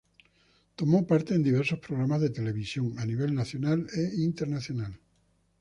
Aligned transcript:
Tomó 0.75 1.05
parte 1.05 1.35
en 1.35 1.43
diversos 1.43 1.77
programas 1.77 2.19
de 2.21 2.31
televisión 2.31 2.97
a 2.97 3.05
nivel 3.05 3.35
nacional 3.35 3.85
e 3.95 4.19
internacional. 4.23 4.99